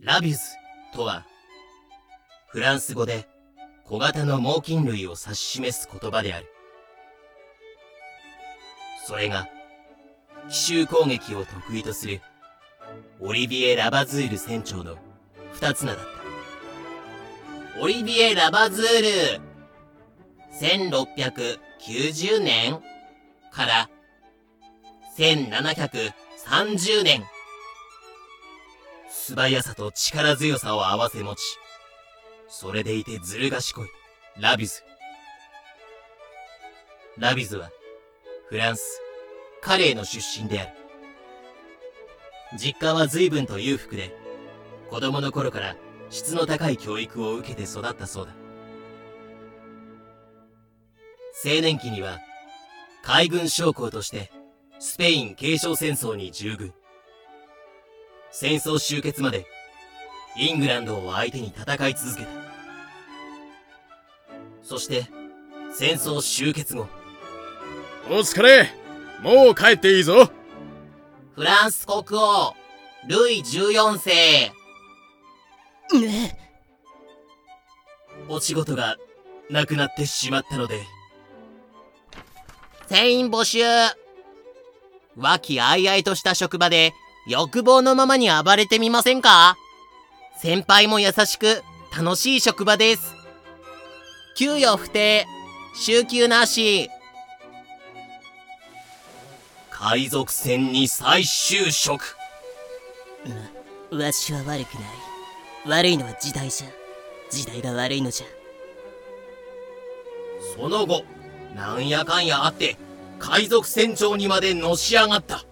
[0.00, 0.38] ラビュズ
[0.94, 1.26] とは、
[2.50, 3.28] フランス語で
[3.84, 6.46] 小型の猛禽類を指し示す言葉である。
[9.04, 9.48] それが、
[10.48, 12.20] 奇襲攻撃を得意とする
[13.20, 14.96] オリビエ・ラバズール船長の
[15.52, 16.04] 二つ名だっ
[17.74, 17.82] た。
[17.82, 19.40] オリビエ・ラバズール
[20.60, 22.80] 1690年
[23.50, 23.90] から
[25.18, 27.24] 1730年
[29.28, 31.40] 素早さと力強さを併せ持ち、
[32.48, 33.88] それでいてずる賢い、
[34.40, 34.82] ラビズ。
[37.18, 37.70] ラビズは、
[38.48, 39.02] フランス、
[39.60, 40.70] カレーの出身である。
[42.58, 44.16] 実家は随分と裕福で、
[44.88, 45.76] 子供の頃から
[46.08, 48.32] 質の高い教育を受けて育ったそうだ。
[51.44, 52.18] 青年期には、
[53.02, 54.32] 海軍将校として、
[54.78, 56.72] スペイン継承戦争に従軍。
[58.30, 59.46] 戦争終結まで、
[60.36, 62.28] イングランドを相手に戦い続けた。
[64.62, 65.06] そして、
[65.72, 66.86] 戦争終結後。
[68.10, 68.70] お疲れ
[69.22, 70.30] もう帰っていいぞ
[71.34, 72.54] フランス国王、
[73.06, 74.52] ルイ14世。
[76.00, 76.38] ね
[78.28, 78.96] お仕事が
[79.50, 80.82] なくなってしまったので。
[82.88, 83.60] 全員募集
[85.16, 86.92] 和気あいあいとした職場で
[87.28, 89.56] 欲望のままに暴れてみませんか？
[90.40, 91.62] 先輩も優しく
[91.96, 93.14] 楽しい職場です。
[94.34, 95.26] 給与不定、
[95.74, 96.88] 週休なし。
[99.70, 102.16] 海賊船に再就職。
[103.90, 104.64] わしは悪くない。
[105.66, 106.68] 悪いのは時代じゃ。
[107.30, 108.26] 時代が悪いのじゃ。
[110.56, 111.04] その後、
[111.54, 112.76] なんやかんやあって、
[113.18, 115.44] 海賊船長にまでのし上がった。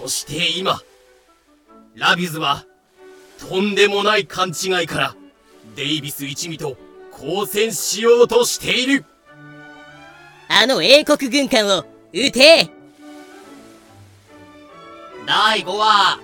[0.00, 0.80] そして今、
[1.94, 2.64] ラビズは、
[3.38, 5.16] とんでもない勘違いから、
[5.76, 6.78] デイビス一味と
[7.12, 9.04] 交戦しようとしている。
[10.48, 12.70] あの英国軍艦を、撃て。
[15.26, 16.20] 第5話、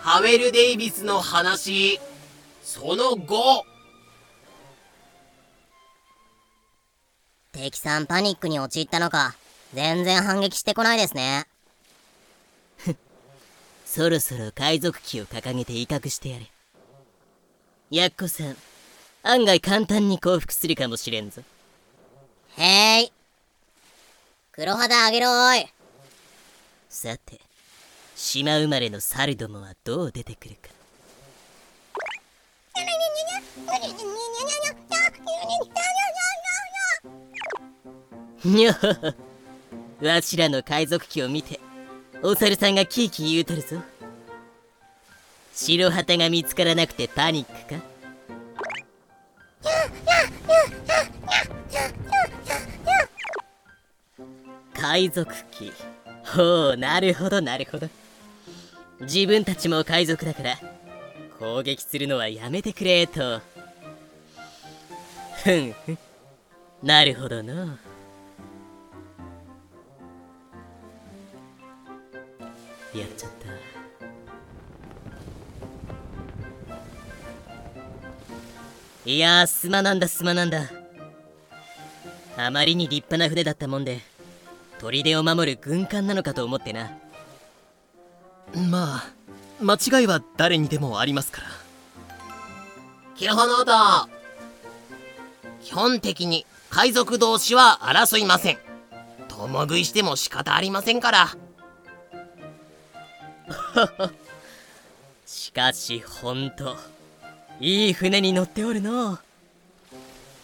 [0.00, 2.00] ハウェル・デイビスの話、
[2.62, 3.64] その後、
[7.52, 9.34] 敵さんパニックに陥ったのか、
[9.74, 11.46] 全然反撃してこないですね。
[13.90, 16.50] そろそろ海賊旗を掲げて威嚇してやれ。
[17.90, 18.54] やっこさん、
[19.22, 21.40] 案外簡単に降伏するかもしれんぞ。
[22.58, 23.12] へい。
[24.52, 25.66] 黒肌あげろーい。
[26.90, 27.40] さて、
[28.14, 30.68] 島生まれの猿どもはどう出てくるか。
[38.44, 38.72] にょ
[40.02, 41.58] わしらの海賊旗を見て
[42.22, 43.82] お猿さんがキーキー言うとるぞ。
[45.54, 47.80] 白旗が見つからなくてパニックか？
[54.74, 55.44] 海賊旗
[56.24, 57.88] ほうなるほどなるほど。
[59.00, 60.58] 自分たちも海賊だから
[61.38, 63.40] 攻撃するのはやめてくれと。
[65.44, 65.98] ふんふん。
[66.82, 67.78] なるほどの。
[72.94, 73.48] やっちゃった。
[79.10, 80.70] いやーすまなんだすまなんだ。
[82.36, 84.00] あまりに立派な船だったもんで
[84.78, 86.90] 砦を守る軍艦なのかと思ってな。
[88.70, 89.04] まあ
[89.60, 91.48] 間違いは誰にでもありますから。
[93.16, 94.08] キルホノート
[95.62, 98.58] 基本的に海賊同士は争いません。
[99.28, 101.28] 共食いしても仕方ありませんから
[105.26, 106.76] しかしほんと
[107.60, 109.18] いい船に乗っておるの。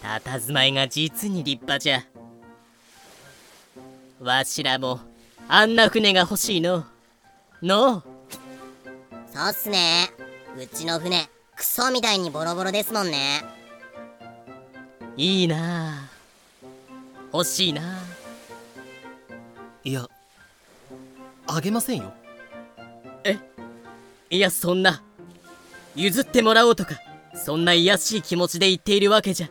[0.02, 2.04] たたずまいが実に立派じゃ。
[4.20, 5.00] わしらも
[5.48, 6.84] あんな船が欲しいの。
[7.62, 8.02] の。
[9.32, 10.10] そうっすね。
[10.56, 13.42] うちの船クソみたいにボロボロですもんね。
[15.16, 16.10] いいな。
[17.32, 18.00] 欲しいな。
[19.84, 20.08] いや
[21.46, 22.14] あげませんよ
[23.24, 23.38] え？
[24.30, 25.02] いやそんな。
[25.96, 26.94] 譲ってもらおうとか
[27.34, 29.48] そんな卑しい気持ちで言っているわけじゃ。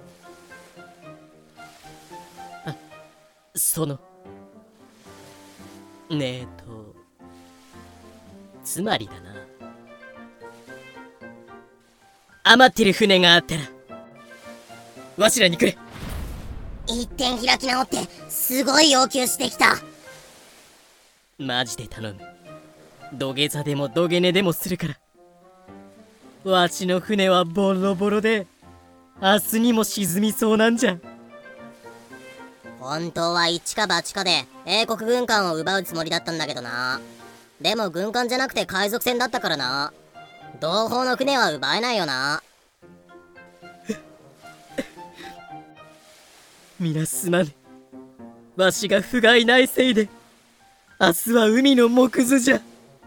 [2.66, 2.76] あ
[3.56, 4.00] その。
[6.10, 6.94] ねえと
[8.64, 9.34] つまりだな。
[12.44, 13.62] 余ってる船があったら
[15.18, 15.78] わしらにくれ。
[16.88, 19.78] 一点開き直ってすごい要求してきた。
[21.38, 22.20] マジで頼む
[23.14, 26.52] 土下座でも土下寝でもするから。
[26.52, 28.48] わしの船はボロボロで
[29.22, 30.98] 明日にも沈みそうなんじゃ。
[32.80, 37.00] 本当は一か八かで英国軍艦を奪うつもりだったんだけどな。
[37.62, 39.94] でも軍艦じゃなくて海賊船だったからな。
[40.60, 42.44] 同胞の船は奪えないよな。
[46.80, 47.54] 皆すまぬ
[48.58, 50.10] わしが不甲斐ないせいで
[51.00, 52.62] 明日は海の木図じゃ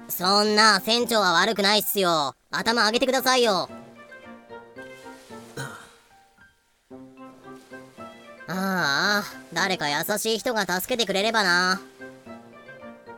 [0.08, 2.34] そんな船長は悪くないっすよ。
[2.50, 3.68] 頭上げてくださいよ。
[8.48, 11.80] ああ誰か優しい人が助けてくれればな。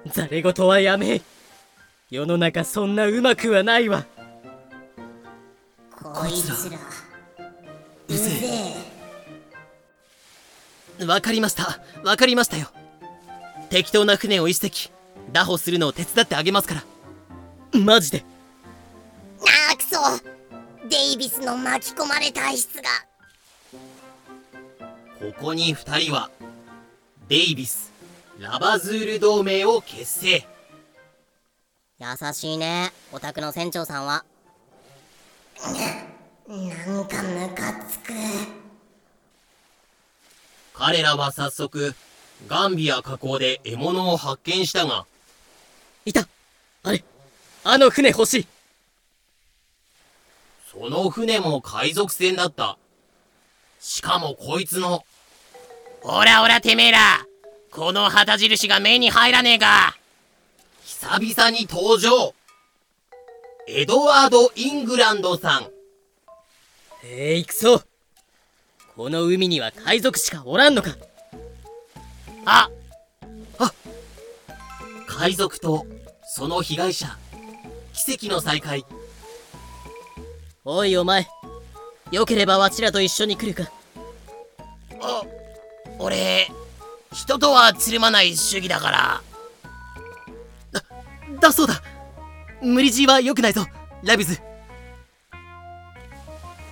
[0.07, 1.21] ざれ言はやめ。
[2.11, 4.07] 世の中そんなうまくはないわ。
[5.93, 6.79] こいつら
[8.09, 8.31] うぜ
[11.01, 11.05] え。
[11.05, 11.81] わかりました。
[12.03, 12.69] わかりましたよ。
[13.69, 14.91] 適当な船を一隻
[15.33, 17.79] 拿捕するのを手伝ってあげますから。
[17.79, 18.25] マジで。
[19.41, 19.99] あーくそ
[20.89, 22.89] デイビスの巻き込まれ体質が。
[25.21, 26.31] ここに二人は
[27.29, 27.93] デイビス
[28.39, 30.47] ラバズール同盟を結成。
[32.01, 34.25] 優しいねお宅の船長さんは。
[35.61, 38.13] なんかムカつく。
[40.73, 41.95] 彼らは早速
[42.47, 45.07] ガンビア河口で獲物を発見したが
[46.09, 46.29] いた。
[46.83, 47.05] あれ？
[47.65, 48.47] あの船欲しい。
[50.71, 52.79] その船も海賊船だった。
[53.81, 55.05] しかもこいつの。
[56.03, 57.27] おらおらてめえら。
[57.71, 59.97] この旗印が目に入らねえか。
[60.85, 62.35] 久々に登場。
[63.67, 65.69] エドワード・イングランドさん。
[67.05, 67.83] えい、くそ
[68.97, 70.97] この海には海賊しかおらんのか。
[72.47, 72.71] あ。
[75.07, 75.85] 海賊と
[76.31, 77.17] その被害者。
[77.95, 78.85] 奇跡の再会。
[80.63, 81.27] おいお前。
[82.13, 83.73] よければわしらと一緒に来るか。
[85.01, 85.23] あ
[85.99, 86.49] 俺
[87.13, 89.23] 人とはつるまない主義だから。
[91.41, 91.83] だそうだ。
[92.61, 93.65] 無理強いは良くないぞ。
[94.03, 94.39] ラビズ。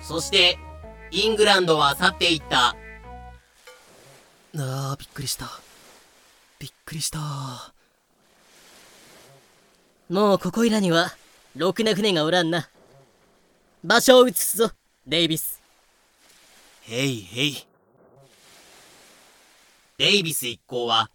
[0.03, 0.59] そして
[1.09, 2.69] イングランドは去っていった。
[2.69, 5.47] あーびっくりした。
[6.59, 7.76] びっくりした
[10.09, 11.13] もうここいらには
[11.57, 12.69] ろくな船がおらんな。
[13.83, 14.71] 場所を移すぞ
[15.05, 15.61] デイビス。
[16.83, 17.67] へいへい
[19.97, 21.09] デイビス一行は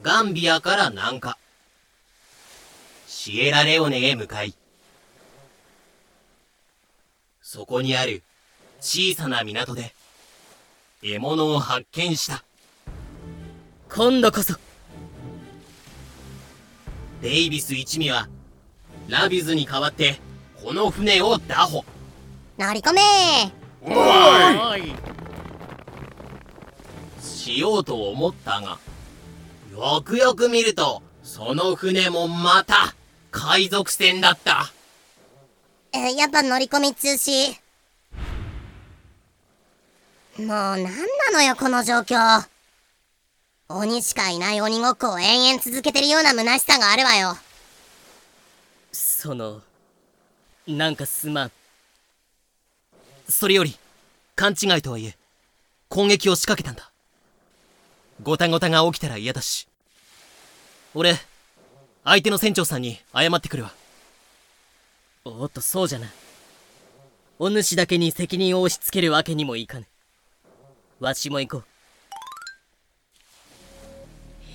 [0.00, 1.36] ガンビアから南下。
[3.06, 4.54] シエラレオネへ向かい。
[7.42, 8.22] そこにある
[8.80, 9.92] 小さな港で
[11.02, 12.42] 獲物を発見した。
[13.90, 14.54] 今度こそ
[17.20, 18.28] デイビス一味は
[19.08, 20.18] ラビズに代わって
[20.62, 21.84] この船を拿捕
[22.58, 23.00] 乗り込め。
[23.82, 24.94] おい。
[27.22, 28.78] しようと思ったが
[29.72, 32.94] よくよく見るとその船もまた
[33.30, 34.72] 海賊船だった。
[35.92, 37.54] えやっぱ乗り込み中止。
[40.38, 40.90] もうなんな
[41.32, 42.49] のよこの状況
[43.72, 47.36] 鬼しかいない鬼ごっこを延々続けてるような虚しさがあるわよ。
[48.90, 49.62] その
[50.66, 51.52] なんかすまん。
[53.28, 53.76] それより
[54.34, 55.16] 勘違いとはいえ
[55.88, 56.90] 攻撃を仕掛けたんだ。
[58.20, 59.68] ごたごたが起きたら嫌だし。
[60.92, 61.14] 俺
[62.02, 63.72] 相手の船長さんに謝ってくるわ。
[65.24, 66.08] おっとそうじゃな。
[67.38, 69.86] お主だけに責任を押し付けるわけにもいかぬ。
[70.98, 71.69] わしも行こう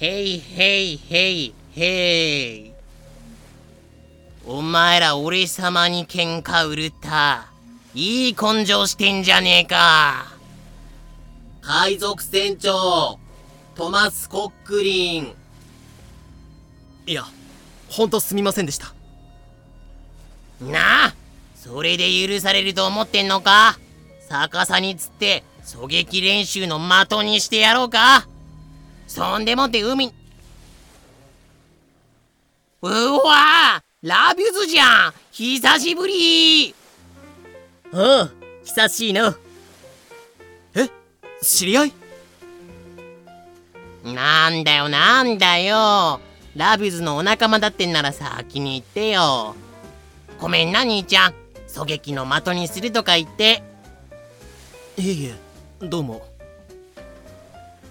[0.01, 2.71] へいへいへいへい
[4.45, 7.47] お前ら俺様に喧嘩売るった
[7.93, 10.25] いい根性してんじゃねえか。
[11.61, 13.17] 海賊船長
[13.73, 15.33] トマス・コックリン。
[17.07, 17.23] いや
[17.89, 18.93] ほんとすみませんでした。
[20.59, 21.15] なあ
[21.55, 23.79] それで許されると思ってんのか？
[24.29, 28.27] 逆さに釣って狙撃練習の的にしてやろうか？
[29.15, 30.13] そんでもって海。
[32.81, 35.13] うわラビュズじゃん。
[35.31, 36.75] 久しぶり。
[37.93, 38.31] おう
[38.65, 39.33] 久しいの。
[41.41, 41.93] 知り合い？
[44.03, 46.19] なんだよなんだよ。
[46.57, 49.55] ラビュズのお仲間だってんなら先に言ってよ。
[50.41, 51.33] ごめんな兄ちゃん。
[51.69, 53.63] 狙撃の的にするとか言って。
[54.97, 55.35] いえいえ
[55.87, 56.27] どうも。
[56.97, 57.01] っ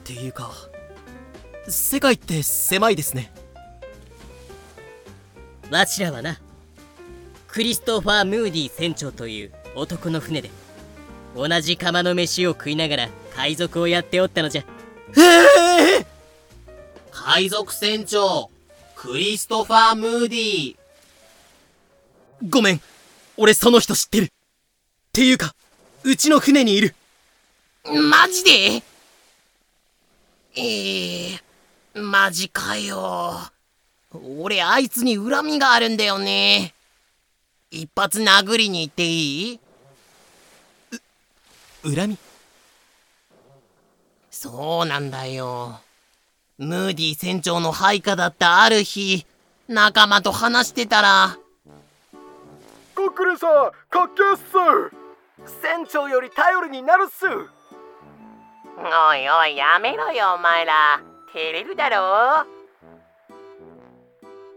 [0.05, 0.53] ていうか
[1.69, 3.33] 世界って狭いですね
[5.71, 6.41] わしらはな
[7.49, 10.51] クリストファー・ムーディ船長という男の船で
[11.35, 14.65] 同じ釜の飯を食いながら海賊をやっておったのじゃ
[17.11, 18.51] 海賊船長、
[18.95, 20.77] クリストファー・ムーディー。
[22.51, 22.81] ごめん。
[23.37, 24.25] 俺その人知ってる。
[24.25, 24.29] っ
[25.13, 25.55] ていうか、
[26.03, 26.95] うちの船にいる。
[27.85, 28.51] マジで？
[28.51, 28.83] え
[30.57, 31.43] えー、
[31.95, 33.41] マジかよ。
[34.39, 36.75] 俺あいつに恨みがあるんだよね。
[37.71, 39.61] 一発殴りに行っていい？
[41.83, 42.19] 恨み？
[44.31, 45.81] そうなんだよ。
[46.59, 49.27] ムーディ船長の配下だったある日、
[49.67, 51.37] 仲間と話してたら、
[52.95, 53.51] コックリンさん
[53.91, 54.53] かっけっす
[55.61, 57.31] 船長より頼りになるっすお
[59.15, 61.01] いおいやめろよお前ら。
[61.35, 62.47] 照れるだろ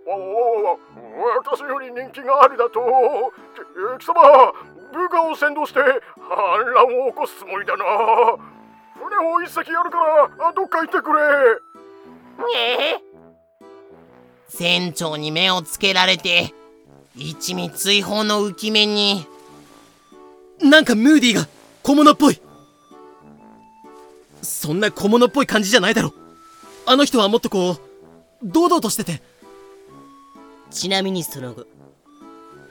[0.06, 0.80] おお
[1.40, 2.80] 私より人気がありだと。
[3.98, 4.54] 貴様
[4.94, 7.84] 部下を先導して反乱を起こすつもりだな。
[8.94, 9.98] 船を一隻やるか
[10.38, 11.20] らどっか行ってくれ。
[12.56, 13.02] ええ
[14.48, 16.54] 船長に目をつけられて
[17.16, 19.26] 一味追放の浮き目に。
[20.62, 21.48] なんかムーディが
[21.82, 22.40] 小物っぽい。
[24.44, 26.14] そんな小物っぽい感じじゃないだろ
[26.88, 27.80] あの人はもっとこう
[28.42, 29.22] 堂々としてて。
[30.70, 31.66] ちなみにその後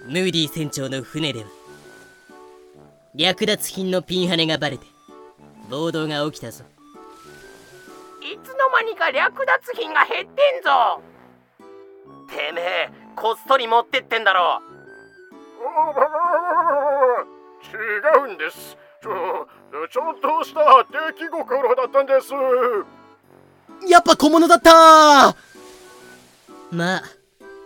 [0.06, 1.48] ムーディ船長の船では
[3.14, 4.86] 略奪品のピンハネがバレて
[5.70, 6.64] 暴動が起きたぞ。
[8.20, 11.00] いつの間にか略奪品が減ってんぞ。
[12.28, 14.60] てめえこっそり持ってってんだろ
[17.64, 18.76] 違うんです。
[19.02, 19.48] ちょ
[19.88, 22.34] ちょっとした出来心だったんです
[23.88, 25.36] やっぱ小物だった
[26.70, 27.02] まあ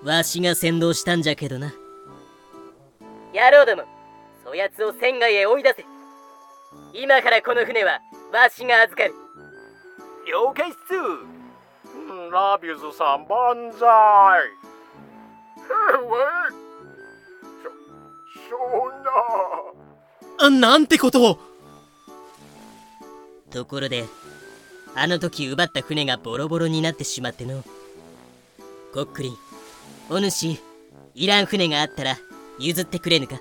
[0.05, 1.73] わしが先導したんじゃけどな。
[3.35, 3.85] 野郎ども
[4.45, 5.85] そやつを船外へ追い出せ。
[6.95, 8.01] 今からこの船は
[8.33, 9.15] わしが預かる。
[10.27, 10.79] 了解っす。
[12.33, 13.89] ラビューズさん万歳。
[15.59, 15.71] え
[16.07, 16.49] わ
[18.49, 18.57] そそ
[18.89, 19.11] んな
[20.47, 21.39] あなんてことを。
[23.51, 24.05] ところで
[24.95, 27.65] あの時奪った船がボロボロになってしまっての。
[28.93, 29.37] コックリン
[30.09, 30.59] お主
[31.15, 32.19] いらん船があったら
[32.59, 33.41] 譲ってくれぬか？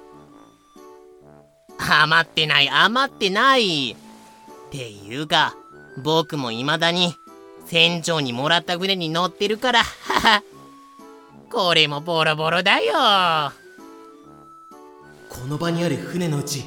[2.03, 3.91] 余ってない余ってない。
[3.91, 3.95] っ
[4.71, 5.55] ていうか
[6.03, 7.15] 僕も未だに
[7.65, 9.83] 船長にもらった船に乗ってるから
[11.51, 13.51] これもボロボロだよ。
[15.29, 16.65] この場にある船のうち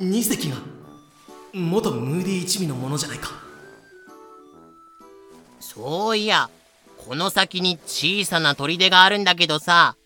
[0.00, 0.56] 2隻が
[1.52, 3.43] 元ムーディ一味のものじゃないか
[5.74, 6.50] そういや
[6.98, 9.96] この先に小さな砦があるんだけどさ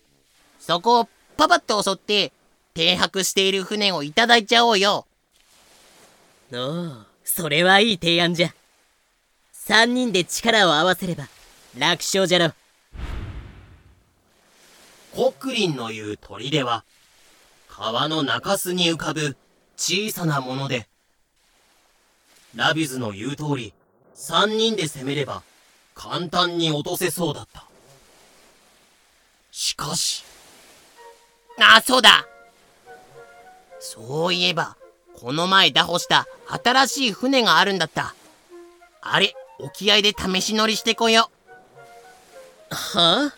[0.59, 2.33] そこをパパッと襲って
[2.73, 5.05] 停泊している船をいただいちゃおうよ。
[6.51, 6.91] おお
[7.23, 8.53] それはいい提案じゃ。
[9.53, 11.27] 3人で力を合わせれば
[11.77, 12.53] 楽勝じゃろ
[15.13, 16.83] コックリンの言う砦は、
[17.67, 19.37] 川の中州に浮かぶ
[19.77, 20.87] 小さなもので、
[22.55, 23.73] ラビュズの言う通り、
[24.13, 25.43] 三人で攻めれば
[26.01, 27.65] 簡単に落とせそうだった。
[29.51, 30.23] しかし、
[31.59, 32.25] あそうだ。
[33.81, 34.77] そういえば
[35.17, 36.25] この前打破した
[36.63, 38.15] 新しい船があるんだった。
[39.01, 41.29] あれ沖合で試し乗りしてこよ
[42.69, 43.35] はあ？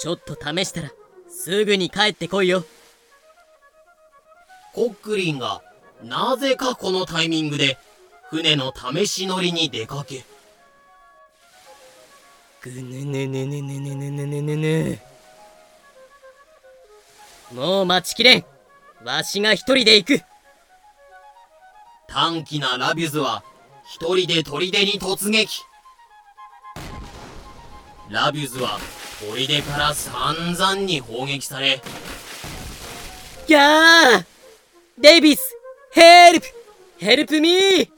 [0.00, 0.90] ちょっと試したら
[1.28, 2.64] すぐに帰ってこいよ。
[4.72, 5.60] コックリンが
[6.02, 7.76] なぜかこのタイミングで
[8.30, 10.24] 船の試し乗りに出かけ、
[12.70, 14.98] ぐぬぬぬぬぬぬぬぬぬぬぬ
[17.52, 18.44] もう待ちきれん。
[19.04, 20.20] わしが一人で行く。
[22.08, 23.44] 短気なラビュズは
[23.94, 25.62] 一人で砦に突撃。
[28.10, 28.80] ラビュズは
[29.20, 31.80] 砦から散々に砲撃され。
[33.46, 34.24] ギャー！
[34.98, 35.56] デイビス
[35.92, 37.88] help！help me！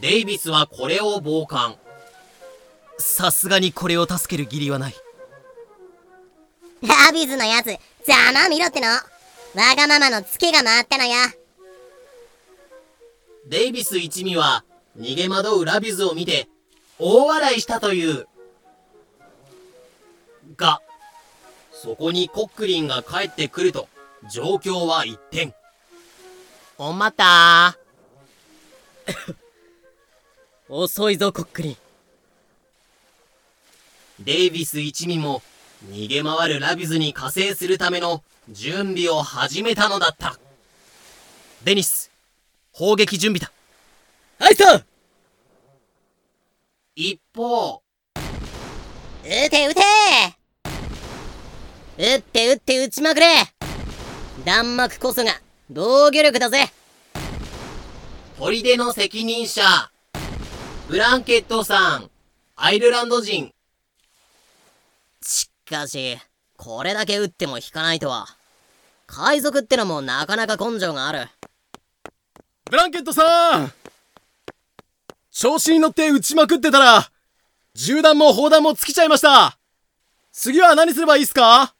[0.00, 1.76] デイビスはこれを傍観
[2.98, 4.94] さすがにこれを助ける義理はない。
[6.82, 7.66] ラビズのやつ
[8.06, 8.88] ざまみろっての。
[8.88, 9.00] わ
[9.76, 11.16] がままのツケが回ったのや
[13.46, 14.64] デイビス一味は
[14.98, 16.48] 逃げ惑うラビュズを見て
[16.98, 18.26] 大笑いしたという。
[20.56, 20.80] が
[21.72, 23.88] そこにコックリンが帰ってくると
[24.30, 25.54] 状況は一変う
[26.78, 27.76] おまた
[30.68, 31.76] 遅いぞコックリン
[34.20, 35.42] デイビス一味も
[35.90, 40.38] 逃げ回るラビズに加勢するための準備を始めたのだった。
[41.64, 42.10] デニス
[42.72, 43.52] 砲撃準備だ。
[44.38, 44.84] はいさ
[46.94, 47.82] 一方。
[49.24, 49.80] 撃て撃て!
[51.96, 53.26] 撃って撃って撃ちまくれ!
[54.44, 55.40] 弾幕こそが
[55.70, 56.72] 防御力だぜ!
[58.38, 59.62] 砦の責任者。
[60.88, 62.10] ブランケットさん。
[62.56, 63.52] アイルランド人
[65.22, 66.18] しかし
[66.56, 68.26] これだけ撃っても引かないとは。
[69.06, 71.28] 海賊ってのもなかなか根性がある。
[72.70, 73.72] ブランケットさん
[75.30, 77.10] 調子に乗って撃ちまくってたら
[77.74, 79.58] 銃弾も砲弾も尽きちゃいました。
[80.32, 81.74] 次は何すればいいっすか？